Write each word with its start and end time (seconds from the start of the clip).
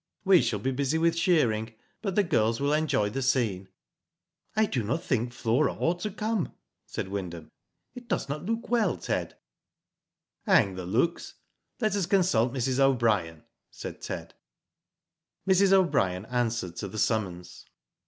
We 0.25 0.41
shall 0.41 0.57
be 0.57 0.71
busy 0.71 0.97
with 0.97 1.15
shearing, 1.15 1.75
but 2.01 2.15
the 2.15 2.23
girls 2.23 2.59
will 2.59 2.73
enjoy 2.73 3.11
the 3.11 3.21
scene." 3.21 3.69
"I 4.55 4.65
do 4.65 4.81
not 4.83 5.03
think 5.03 5.31
Flora 5.31 5.75
ought 5.75 5.99
to 5.99 6.09
come," 6.09 6.53
said 6.87 7.07
Wyndham. 7.09 7.51
"It 7.93 8.07
does 8.07 8.27
not 8.27 8.43
look 8.43 8.67
well, 8.69 8.97
Ted." 8.97 9.27
Digitized 9.27 10.47
byGoogk 10.47 10.47
72 10.47 10.51
WHO 10.51 10.53
DID 10.53 10.53
ITf 10.53 10.55
Hang 10.55 10.75
the 10.75 10.85
looks. 10.97 11.33
Let 11.81 11.95
us 11.95 12.05
consult 12.07 12.51
Mrs. 12.53 12.79
O'Brien," 12.79 13.43
said 13.69 14.01
Ted. 14.01 14.33
Mrs. 15.47 15.71
O'Brien 15.71 16.25
answered 16.25 16.77
to 16.77 16.87
the 16.87 16.97
summons. 16.97 17.67